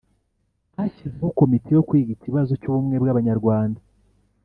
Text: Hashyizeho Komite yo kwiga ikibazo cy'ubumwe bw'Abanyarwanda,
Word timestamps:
Hashyizeho 0.75 1.29
Komite 1.39 1.69
yo 1.73 1.85
kwiga 1.87 2.11
ikibazo 2.13 2.51
cy'ubumwe 2.61 2.95
bw'Abanyarwanda, 3.01 3.79